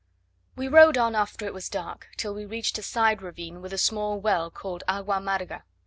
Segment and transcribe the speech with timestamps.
[0.55, 3.77] We rode on after it was dark, till we reached a side ravine with a
[3.77, 5.61] small well, called "Agua amarga."